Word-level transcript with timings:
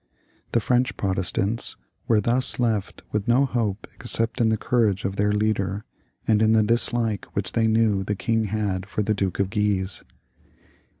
The 0.53 0.59
French 0.59 0.97
Pro 0.97 1.13
testants 1.13 1.75
were 2.07 2.19
thus 2.19 2.57
left 2.59 3.03
with 3.11 3.27
no 3.27 3.45
hope 3.45 3.85
except 3.93 4.41
in 4.41 4.49
the 4.49 4.57
courage 4.57 5.05
of 5.05 5.15
their 5.15 5.31
leader, 5.31 5.85
and 6.27 6.41
in 6.41 6.53
the 6.53 6.63
dislike 6.63 7.25
which 7.33 7.51
they 7.51 7.67
knew 7.67 8.03
the 8.03 8.15
king 8.15 8.45
had 8.45 8.87
for 8.87 9.03
the 9.03 9.13
Duke 9.13 9.37
of 9.39 9.51
Guise. 9.51 10.01